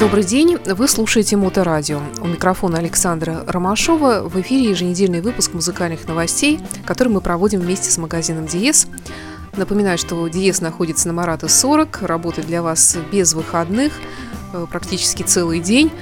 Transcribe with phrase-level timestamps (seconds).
[0.00, 2.00] Добрый день, вы слушаете Моторадио.
[2.22, 4.22] У микрофона Александра Ромашова.
[4.26, 8.86] В эфире еженедельный выпуск музыкальных новостей, который мы проводим вместе с магазином Диес.
[9.58, 13.92] Напоминаю, что Диес находится на Марата 40, работает для вас без выходных,
[14.54, 15.92] э, практически целый день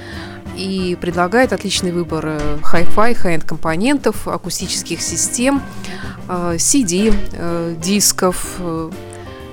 [0.55, 2.25] и предлагает отличный выбор
[2.71, 5.61] Hi-Fi, high-end компонентов, акустических систем,
[6.29, 8.61] э, CD, э, дисков,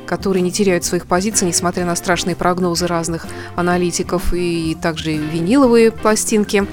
[0.07, 3.27] которые не теряют своих позиций, несмотря на страшные прогнозы разных
[3.57, 6.67] аналитиков, и также виниловые пластинки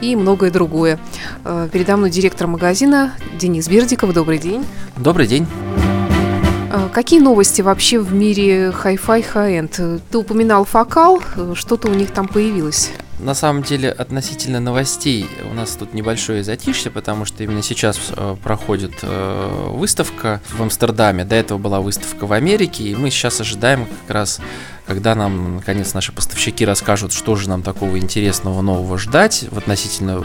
[0.00, 0.98] и многое другое.
[1.44, 4.12] Э, передо мной директор магазина Денис Бердиков.
[4.12, 4.64] Добрый день.
[4.96, 5.46] Добрый день.
[6.72, 10.00] Э, какие новости вообще в мире Hi-Fi High-End?
[10.10, 12.90] Ты упоминал Фокал, э, что-то у них там появилось
[13.22, 18.36] на самом деле относительно новостей у нас тут небольшое затишье, потому что именно сейчас э,
[18.42, 21.24] проходит э, выставка в Амстердаме.
[21.24, 24.40] До этого была выставка в Америке, и мы сейчас ожидаем как раз
[24.86, 30.24] когда нам, наконец, наши поставщики расскажут, что же нам такого интересного нового ждать в относительно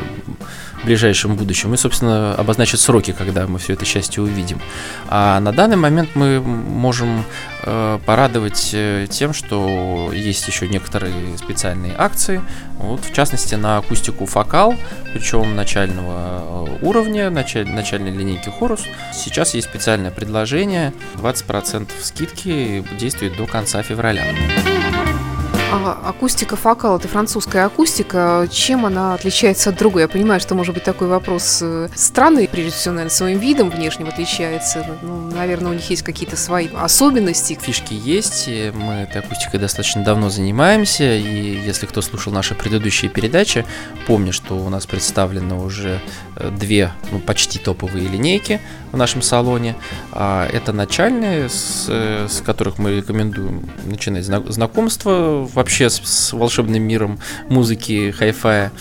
[0.87, 4.61] ближайшем будущем, и, собственно, обозначат сроки, когда мы все это счастье увидим.
[5.09, 7.25] А на данный момент мы можем
[7.63, 12.41] э, порадовать э, тем, что есть еще некоторые специальные акции,
[12.79, 14.75] вот, в частности, на акустику Фокал,
[15.11, 18.85] причем начального э, уровня, началь, начальной линейки Хорус.
[19.13, 24.23] Сейчас есть специальное предложение, 20% скидки действует до конца февраля.
[25.69, 28.47] А акустика фокал это французская акустика.
[28.49, 30.03] Чем она отличается от другой?
[30.03, 34.07] Я понимаю, что может быть такой вопрос э, странный, прежде всего, наверное, своим видом внешним
[34.07, 34.85] отличается.
[35.01, 37.57] Ну, наверное, у них есть какие-то свои особенности.
[37.61, 38.47] Фишки есть.
[38.47, 41.15] Мы этой акустикой достаточно давно занимаемся.
[41.15, 43.65] И если кто слушал наши предыдущие передачи,
[44.05, 45.99] помню, что у нас представлено уже
[46.37, 48.61] э, две, ну, почти топовые линейки
[48.93, 49.75] в нашем салоне.
[50.13, 56.83] А это начальные, с, э, с которых мы рекомендуем начинать знакомство вообще с, с волшебным
[56.83, 57.19] миром
[57.49, 58.71] музыки, хай-фая.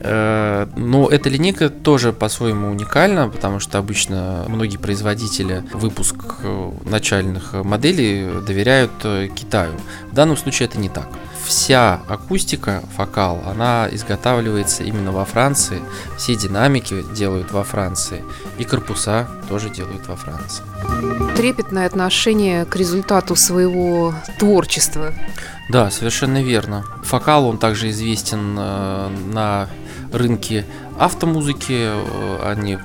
[0.00, 7.52] Э, но эта линейка тоже по-своему уникальна, потому что обычно многие производители выпуск э, начальных
[7.52, 9.72] моделей доверяют э, Китаю.
[10.10, 11.08] В данном случае это не так.
[11.44, 15.80] Вся акустика фокал, она изготавливается именно во Франции.
[16.16, 18.24] Все динамики делают во Франции.
[18.58, 20.64] И корпуса тоже делают во Франции.
[21.36, 25.14] Трепетное отношение к результату своего творчества.
[25.68, 26.84] Да, совершенно верно.
[27.02, 29.68] Фокал, он также известен э, на
[30.12, 30.64] рынке
[30.98, 32.78] автомузыки, э, они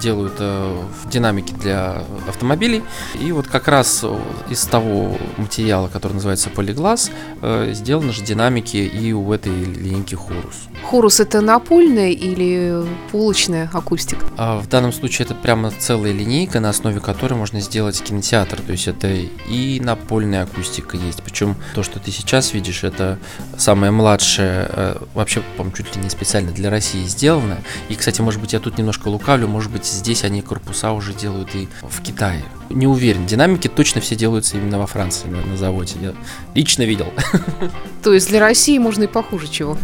[0.00, 2.82] делают э, динамики для автомобилей.
[3.20, 4.04] И вот как раз
[4.50, 10.68] из того материала, который называется полиглаз, э, сделаны же динамики и у этой линейки Хорус.
[10.82, 14.26] Хорус это напольная или полочная акустика?
[14.36, 18.60] А в данном случае это прямо целая линейка, на основе которой можно сделать кинотеатр.
[18.60, 21.22] То есть это и напольная акустика есть.
[21.22, 23.18] Причем то, что ты сейчас видишь, это
[23.56, 27.58] самое младшее, вообще, по-моему, чуть ли не специально для России сделано.
[27.88, 31.54] И, кстати, может быть, я тут немножко лукавлю, может быть, здесь они корпуса уже делают
[31.54, 32.44] и в Китае.
[32.70, 33.26] Не уверен.
[33.26, 35.94] Динамики точно все делаются именно во Франции на, на заводе.
[36.00, 36.14] Я
[36.54, 37.06] лично видел.
[38.02, 39.78] То есть для России можно и похуже чего?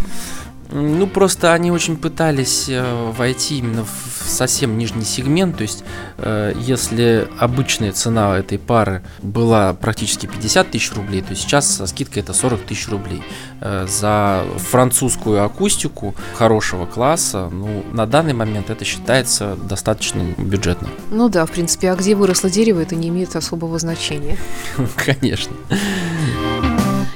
[0.73, 5.57] Ну, просто они очень пытались э, войти именно в совсем нижний сегмент.
[5.57, 5.85] То есть,
[6.19, 12.23] э, если обычная цена этой пары была практически 50 тысяч рублей, то сейчас со скидкой
[12.23, 13.23] это 40 тысяч рублей.
[13.61, 20.89] Э, за французскую акустику хорошего класса, ну, на данный момент это считается достаточно бюджетно.
[21.11, 24.37] Ну да, в принципе, а где выросло дерево, это не имеет особого значения.
[24.97, 25.55] Конечно.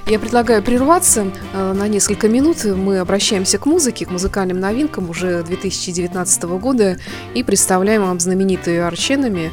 [0.06, 2.64] Я предлагаю прерваться э, на несколько минут.
[2.64, 6.98] Мы обращаемся к музыке, к музыкальным новинкам уже 2019 года
[7.34, 9.50] и представляем вам знаменитые арченами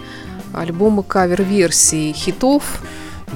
[0.54, 2.82] альбомы кавер-версии хитов.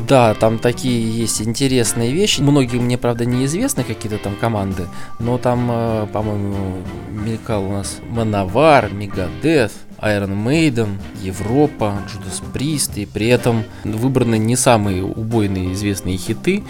[0.10, 2.42] Да, там такие есть интересные вещи.
[2.42, 4.88] Многие мне, правда, неизвестны какие-то там команды,
[5.20, 6.82] но там, э, по-моему,
[7.12, 9.72] мелькал у нас Мановар, Мегадет,
[10.02, 16.64] Iron Maiden, Европа, Judas Priest, и при этом выбраны не самые убойные известные хиты,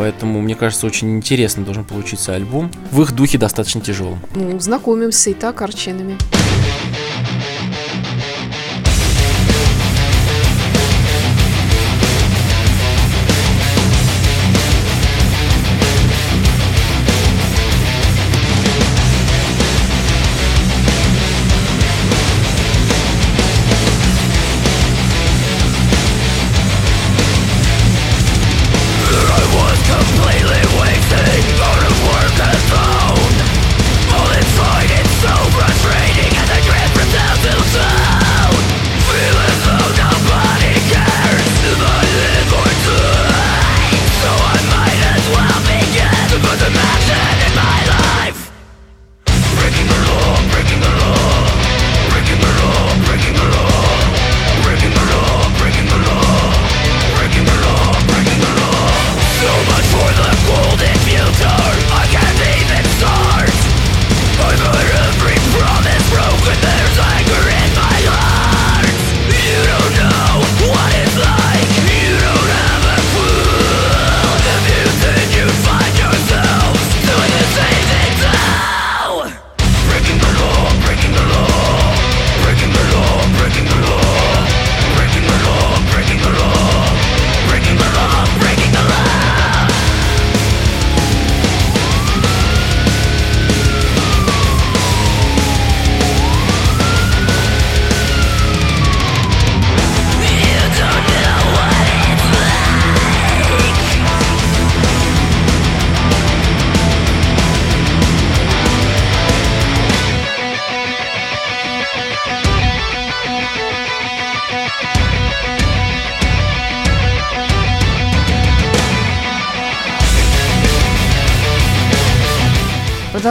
[0.00, 2.70] Поэтому, мне кажется, очень интересно должен получиться альбом.
[2.90, 4.18] В их духе достаточно тяжелым.
[4.34, 6.16] Ну, знакомимся и так арчинами.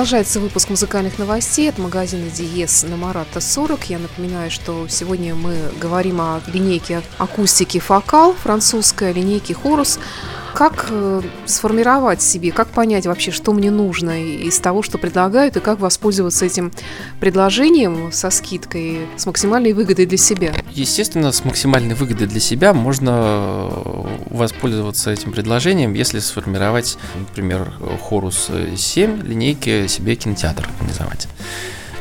[0.09, 3.91] Продолжается выпуск музыкальных новостей от магазина Диес на Марата 40.
[3.91, 10.00] Я напоминаю, что сегодня мы говорим о линейке акустики Фокал, французская линейки Хорус.
[10.54, 15.60] Как э, сформировать себе, как понять вообще, что мне нужно из того, что предлагают, и
[15.60, 16.72] как воспользоваться этим
[17.19, 20.54] предложением со скидкой, с максимальной выгодой для себя?
[20.72, 27.72] Естественно, с максимальной выгодой для себя можно э, воспользоваться этим предложением, если сформировать, например,
[28.02, 31.28] Хорус 7 линейки себе кинотеатр организовать.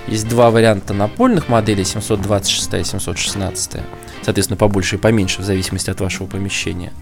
[0.09, 3.83] Есть два варианта напольных моделей, 726 и 716
[4.29, 6.93] соответственно, побольше и поменьше, в зависимости от вашего помещения.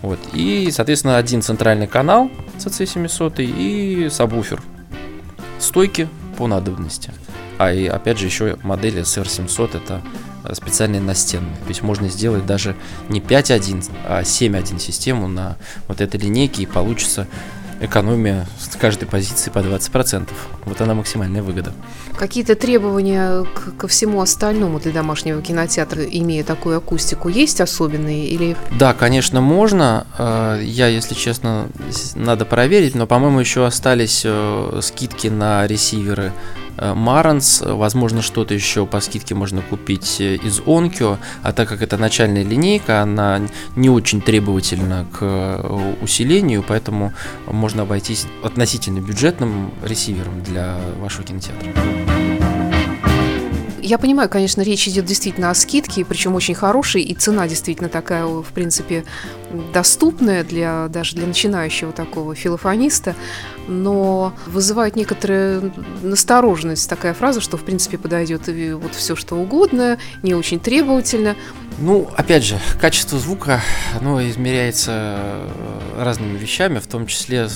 [0.00, 0.20] Вот.
[0.32, 4.62] И, соответственно, один центральный канал CC700 и сабвуфер.
[5.58, 7.10] Стойки по надобности.
[7.58, 11.56] А и опять же еще модели SR700 это специальные настенные.
[11.56, 12.76] То есть можно сделать даже
[13.08, 15.56] не 5.1, а 7.1 систему на
[15.88, 17.26] вот этой линейке и получится
[17.80, 20.28] экономия с каждой позиции по 20%.
[20.64, 21.72] Вот она максимальная выгода.
[22.16, 28.56] Какие-то требования к, ко всему остальному для домашнего кинотеатра, имея такую акустику, есть особенные или?
[28.78, 30.06] Да, конечно, можно.
[30.18, 31.68] Э, я, если честно,
[32.14, 36.32] надо проверить, но, по-моему, еще остались э, скидки на ресиверы
[36.80, 41.96] Маранс, возможно, что-то еще по скидке можно купить э, из Onkyo, а так как это
[41.96, 43.40] начальная линейка, она
[43.76, 47.12] не очень требовательна к э, усилению, поэтому
[47.46, 52.07] можно обойтись относительно бюджетным ресивером для вашего кинотеатра.
[53.80, 58.26] Я понимаю, конечно, речь идет действительно о скидке, причем очень хорошей, и цена действительно такая,
[58.26, 59.04] в принципе,
[59.72, 63.14] доступная для даже для начинающего такого филофониста,
[63.66, 65.72] но вызывает некоторую
[66.02, 71.36] настороженность такая фраза, что, в принципе, подойдет вот все, что угодно, не очень требовательно.
[71.78, 73.60] Ну, опять же, качество звука,
[73.98, 75.46] оно измеряется
[75.96, 77.48] разными вещами, в том числе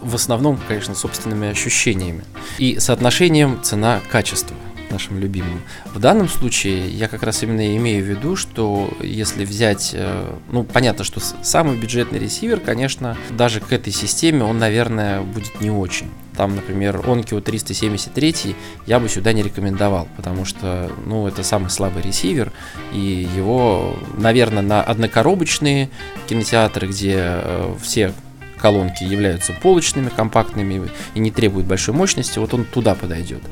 [0.00, 2.24] в основном, конечно, собственными ощущениями
[2.58, 4.56] и соотношением цена-качество
[4.92, 5.62] нашим любимым.
[5.86, 10.62] В данном случае я как раз именно имею в виду, что если взять, э, ну,
[10.62, 16.10] понятно, что самый бюджетный ресивер, конечно, даже к этой системе он, наверное, будет не очень.
[16.36, 18.56] Там, например, Onkyo 373
[18.86, 22.52] я бы сюда не рекомендовал, потому что, ну, это самый слабый ресивер,
[22.92, 25.90] и его, наверное, на однокоробочные
[26.28, 28.12] кинотеатры, где э, все
[28.62, 33.42] колонки являются полочными, компактными и не требуют большой мощности, вот он туда подойдет.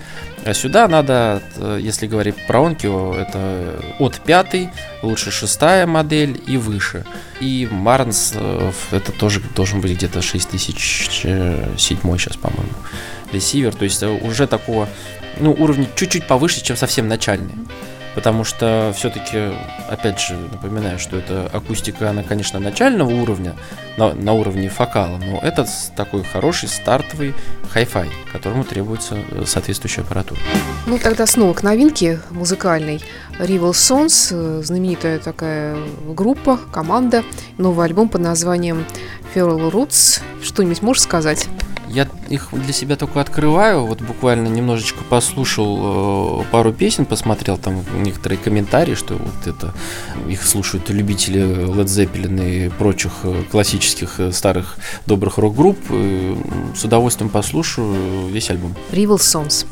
[0.44, 4.70] А сюда надо, э, если говорить про Onkyo, это от пятой,
[5.02, 7.04] лучше шестая модель и выше.
[7.40, 12.72] И Марнс э, это тоже должен быть где-то 6007 сейчас, по-моему,
[13.32, 13.74] ресивер.
[13.74, 14.88] То есть э, уже такого
[15.40, 17.54] ну, уровня чуть-чуть повыше, чем совсем начальный
[18.14, 19.52] потому что все-таки,
[19.88, 23.54] опять же, напоминаю, что это акустика, она, конечно, начального уровня,
[23.96, 27.34] на, на уровне фокала, но это такой хороший стартовый
[27.70, 30.40] хай-фай, которому требуется э, соответствующая аппаратура.
[30.86, 33.00] Ну, тогда снова к новинке музыкальной.
[33.38, 35.76] Rival Sons, э, знаменитая такая
[36.06, 37.22] группа, команда,
[37.58, 38.84] новый альбом под названием
[39.34, 40.20] Feral Roots.
[40.42, 41.48] Что-нибудь можешь сказать?
[41.90, 47.84] Я их для себя только открываю, вот буквально немножечко послушал э, пару песен, посмотрел там
[48.00, 49.74] некоторые комментарии, что вот это
[50.28, 55.78] их слушают любители Led Zeppelin и прочих э, классических э, старых добрых рок-групп.
[56.76, 58.76] С удовольствием послушаю весь альбом.
[58.92, 59.66] Rival Songs.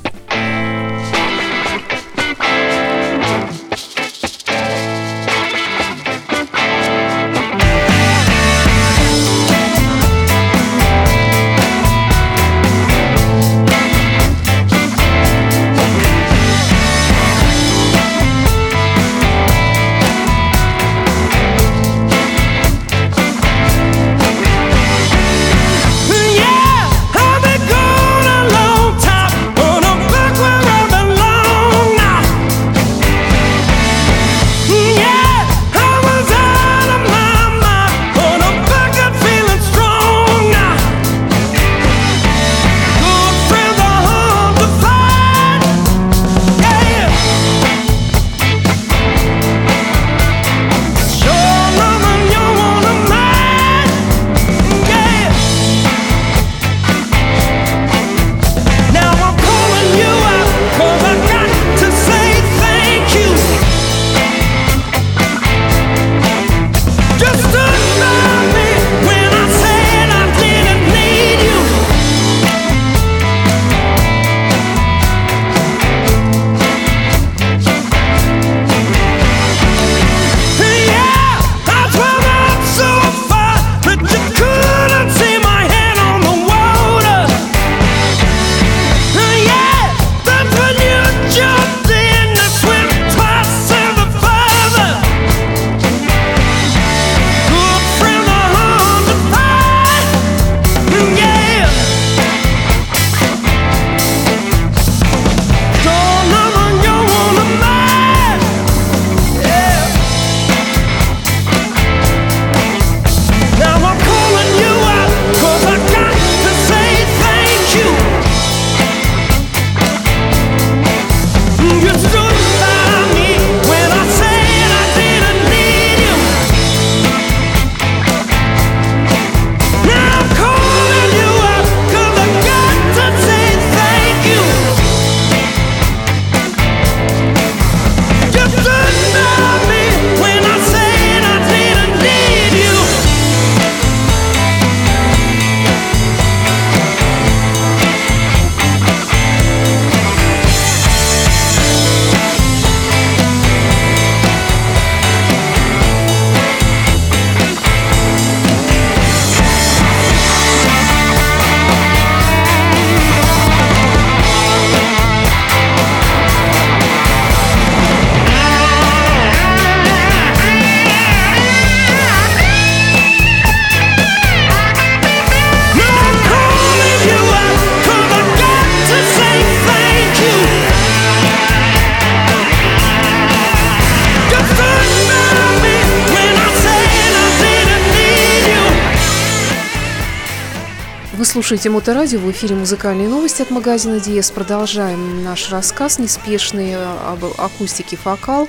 [191.28, 194.30] Слушаете Моторадио, в эфире музыкальные новости от магазина Диес.
[194.30, 198.48] Продолжаем наш рассказ неспешный об акустике «Фокал».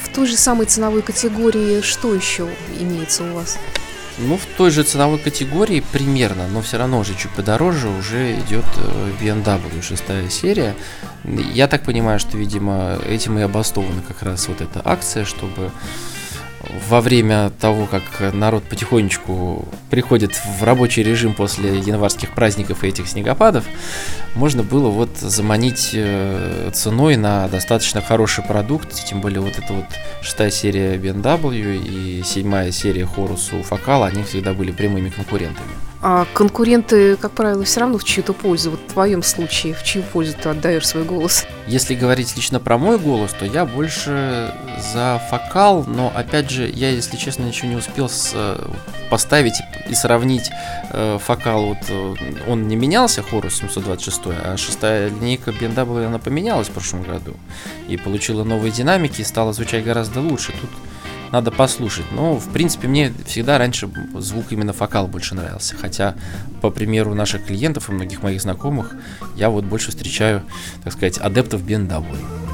[0.00, 3.58] В той же самой ценовой категории что еще имеется у вас?
[4.18, 8.64] Ну, в той же ценовой категории примерно, но все равно уже чуть подороже уже идет
[8.76, 10.76] э, BMW шестая серия.
[11.24, 15.72] Я так понимаю, что, видимо, этим и обоснована как раз вот эта акция, чтобы
[16.88, 23.08] во время того, как народ потихонечку приходит в рабочий режим после январских праздников и этих
[23.08, 23.64] снегопадов,
[24.34, 29.86] можно было вот заманить э, ценой на достаточно хороший продукт, тем более вот эта вот
[30.22, 35.70] шестая серия BMW и седьмая серия Horus у Фокала, они всегда были прямыми конкурентами.
[36.02, 38.72] А конкуренты, как правило, все равно в чью-то пользу.
[38.72, 41.46] Вот в твоем случае, в чью пользу ты отдаешь свой голос?
[41.66, 44.54] Если говорить лично про мой голос, то я больше
[44.92, 48.34] за фокал, но опять же, я, если честно, ничего не успел с,
[49.10, 49.54] поставить
[49.88, 50.50] и сравнить
[50.92, 51.66] э, фокал.
[51.66, 52.14] Вот э,
[52.46, 57.34] он не менялся, Хорус 726, а шестая линейка BMW она поменялась в прошлом году
[57.88, 60.52] и получила новые динамики и стала звучать гораздо лучше.
[60.52, 60.70] Тут
[61.36, 62.06] надо послушать.
[62.12, 65.76] Но, в принципе, мне всегда раньше звук именно фокал больше нравился.
[65.76, 66.14] Хотя,
[66.62, 68.94] по примеру наших клиентов и многих моих знакомых,
[69.36, 70.42] я вот больше встречаю,
[70.82, 72.45] так сказать, адептов BMW.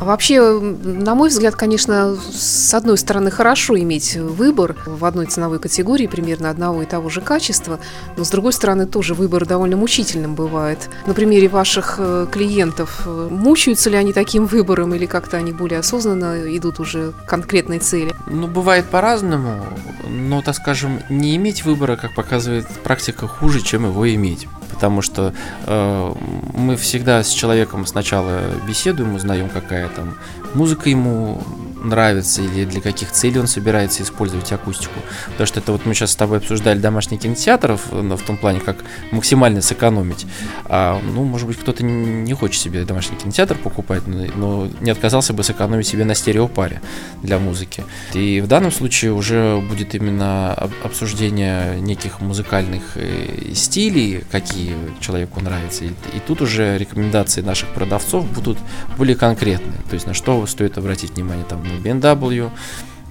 [0.00, 6.06] Вообще, на мой взгляд, конечно, с одной стороны, хорошо иметь выбор в одной ценовой категории
[6.06, 7.80] примерно одного и того же качества,
[8.16, 10.88] но с другой стороны, тоже выбор довольно мучительным бывает.
[11.06, 15.80] На примере ваших э, клиентов, э, мучаются ли они таким выбором или как-то они более
[15.80, 18.14] осознанно идут уже к конкретной цели?
[18.26, 19.64] Ну, бывает по-разному,
[20.08, 25.32] но, так скажем, не иметь выбора, как показывает практика, хуже, чем его иметь потому что
[25.66, 26.12] э,
[26.54, 30.16] мы всегда с человеком сначала беседуем, узнаем, какая там
[30.54, 31.42] музыка ему
[31.82, 35.00] нравится или для каких целей он собирается использовать акустику.
[35.26, 38.60] Потому что это вот мы сейчас с тобой обсуждали домашний кинотеатр в, в том плане,
[38.60, 38.78] как
[39.10, 40.26] максимально сэкономить.
[40.64, 45.32] А, ну, может быть, кто-то не хочет себе домашний кинотеатр покупать, но, но не отказался
[45.32, 46.80] бы сэкономить себе на стереопаре
[47.22, 47.84] для музыки.
[48.14, 55.84] И в данном случае уже будет именно обсуждение неких музыкальных э, стилей, какие человеку нравятся.
[55.84, 58.58] И, и тут уже рекомендации наших продавцов будут
[58.96, 59.78] более конкретные.
[59.88, 62.50] То есть на что стоит обратить внимание там на BMW,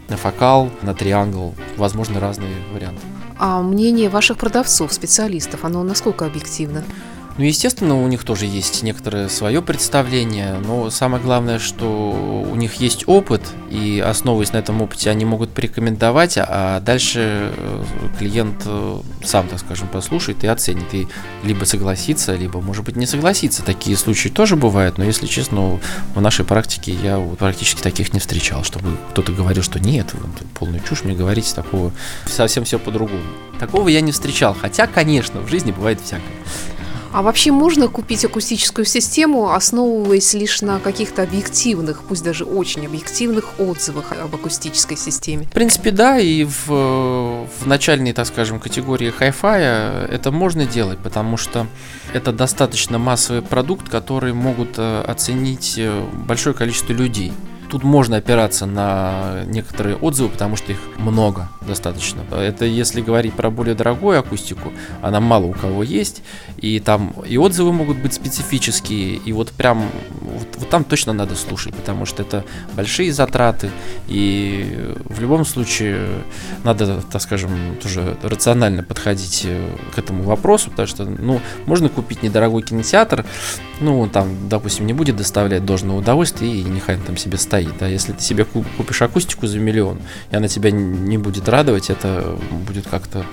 [0.09, 3.01] на фокал, на триангл, возможно, разные варианты.
[3.37, 6.83] А мнение ваших продавцов, специалистов, оно насколько объективно?
[7.38, 11.86] Ну, естественно, у них тоже есть некоторое свое представление, но самое главное, что
[12.51, 17.84] у них есть опыт, и основываясь на этом опыте, они могут порекомендовать, а дальше э,
[18.17, 21.08] клиент э, сам, так скажем, послушает и оценит, и
[21.44, 23.62] либо согласится, либо, может быть, не согласится.
[23.62, 25.79] Такие случаи тоже бывают, но, если честно,
[26.15, 30.12] в нашей практике я практически таких не встречал, чтобы кто-то говорил, что нет,
[30.56, 31.91] полную чушь мне говорите такого,
[32.25, 33.22] совсем все по-другому.
[33.60, 36.34] Такого я не встречал, хотя, конечно, в жизни бывает всякое.
[37.17, 43.59] А вообще можно купить акустическую систему, основываясь лишь на каких-то объективных, пусть даже очень объективных
[43.59, 45.45] отзывах об акустической системе?
[45.45, 51.38] В принципе, да, и в, в начальной, так скажем, категории Hi-Fi это можно делать, потому
[51.38, 51.65] что
[52.13, 57.33] это достаточно массовый продукт, который могут э, оценить э, большое количество людей.
[57.69, 62.21] Тут можно опираться на некоторые отзывы, потому что их много достаточно.
[62.31, 64.71] Это если говорить про более дорогую акустику,
[65.01, 66.24] она мало у кого есть,
[66.57, 69.89] и там и отзывы могут быть специфические, и вот прям
[70.21, 73.69] вот, вот там точно надо слушать, потому что это большие затраты,
[74.07, 76.07] и в любом случае
[76.63, 82.24] надо, так скажем, тоже рационально подходить э, к этому вопросу, потому что, ну, можно купить
[82.24, 83.25] недорогой кинотеатр,
[83.81, 87.87] ну, там, допустим, не будет доставлять должного удовольствия, и нехай он там себе стоит, да,
[87.87, 89.99] если ты себе купишь акустику за миллион,
[90.31, 92.37] и она тебя не будет радовать, это
[92.67, 93.25] будет как-то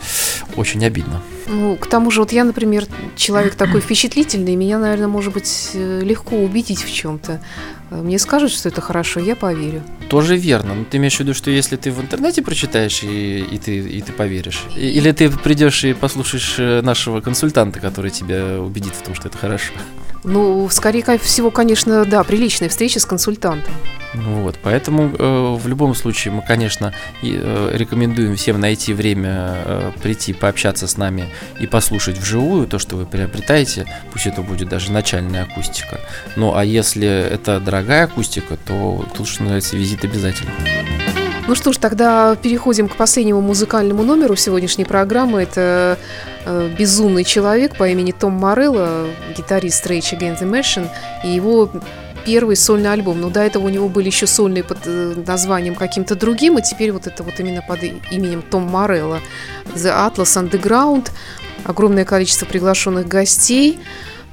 [0.56, 1.20] очень обидно.
[1.46, 6.00] Ну, к тому же, вот я, например, человек такой впечатлительный, меня, наверное, может быть, э,
[6.02, 7.40] легко убедить в чем-то.
[7.90, 9.82] Мне скажут, что это хорошо, я поверю.
[10.08, 10.74] Тоже верно.
[10.74, 14.00] Но ты имеешь в виду, что если ты в интернете прочитаешь и, и, ты, и
[14.00, 14.64] ты поверишь?
[14.74, 19.38] Или ты придешь и послушаешь э, нашего консультанта, который тебя убедит в том, что это
[19.38, 19.72] хорошо?
[20.24, 23.72] Ну, скорее всего, конечно, да, приличная встреча с консультантом.
[24.14, 30.32] Вот, поэтому э, в любом случае мы, конечно, э, рекомендуем всем найти время э, прийти
[30.32, 33.86] пообщаться с нами и послушать вживую то, что вы приобретаете.
[34.12, 36.00] Пусть это будет даже начальная акустика.
[36.36, 40.52] Ну а если это дорогая акустика, то тут, что называется, визит обязательно.
[41.46, 45.42] Ну что ж, тогда переходим к последнему музыкальному номеру сегодняшней программы.
[45.42, 45.98] Это
[46.46, 50.88] э, «Безумный человек» по имени Том Морелло, гитарист Rage Against the Machine,
[51.22, 51.70] и его
[52.24, 53.20] первый сольный альбом.
[53.20, 56.92] Но до этого у него были еще сольные под э, названием каким-то другим, и теперь
[56.92, 59.20] вот это вот именно под именем Том Морелло.
[59.74, 61.10] The Atlas Underground.
[61.64, 63.80] огромное количество приглашенных гостей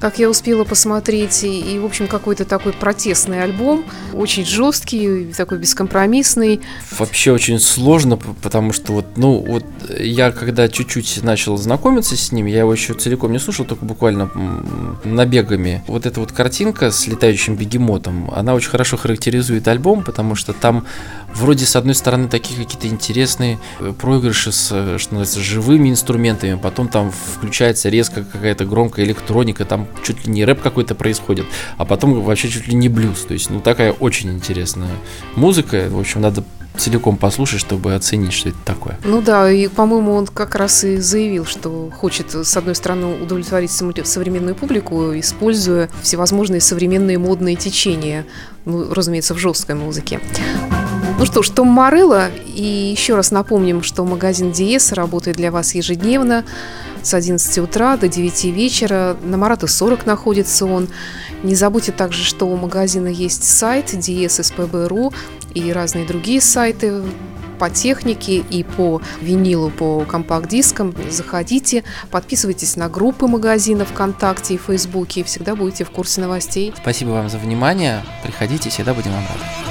[0.02, 6.60] как я успела посмотреть, и, в общем, какой-то такой протестный альбом, очень жесткий, такой бескомпромиссный.
[6.98, 9.64] Вообще очень сложно, потому что вот, ну, вот
[10.00, 14.32] я когда чуть-чуть начал знакомиться с ним, я его еще целиком не слушал, только буквально
[15.04, 15.84] набегами.
[15.86, 20.88] Вот эта вот картинка с летающим бегемотом, она очень хорошо характеризует альбом, потому что там
[21.36, 26.60] вроде с одной стороны такие какие-то интересные э, проигрыши с, э, что называется, живыми инструментами,
[26.62, 31.46] потом там включается резко какая-то громкая электроника, там чуть ли не рэп какой-то происходит,
[31.78, 33.22] а потом вообще чуть ли не блюз.
[33.22, 34.92] То есть, ну, такая очень интересная
[35.36, 35.88] музыка.
[35.90, 36.44] В общем, надо
[36.78, 39.00] целиком послушать, чтобы оценить, что это такое.
[39.04, 43.72] Ну да, и, по-моему, он как раз и заявил, что хочет, с одной стороны, удовлетворить
[43.72, 48.26] современную публику, используя всевозможные современные модные течения,
[48.66, 50.20] ну, разумеется, в жесткой музыке.
[51.22, 55.76] Ну что ж, Том Морелло, и еще раз напомним, что магазин Диес работает для вас
[55.76, 56.44] ежедневно
[57.04, 59.16] с 11 утра до 9 вечера.
[59.22, 60.88] На Марата 40 находится он.
[61.44, 65.14] Не забудьте также, что у магазина есть сайт DSSPB.ru
[65.54, 67.04] и разные другие сайты
[67.60, 70.96] по технике и по винилу, по компакт-дискам.
[71.12, 76.74] Заходите, подписывайтесь на группы магазина ВКонтакте и Фейсбуке, и всегда будете в курсе новостей.
[76.82, 78.04] Спасибо вам за внимание.
[78.24, 79.71] Приходите, всегда будем вам рады.